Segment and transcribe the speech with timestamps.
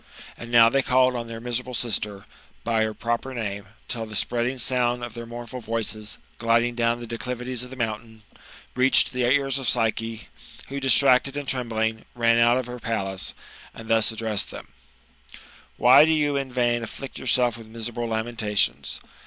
[0.35, 2.25] And now they called on their miseral^e sister
[2.63, 7.05] by her proper name, till the spreading sound of their moumfdl voices, gliding down the
[7.05, 8.21] declivities of the monntain,
[8.73, 10.29] reached the ears of Psyche,
[10.69, 13.35] who, distracted and trembling, ran out of her palace,
[13.75, 14.69] and thus addressed them:
[15.25, 19.01] *' Why do you in vain afflict yourself with miserable lamentations?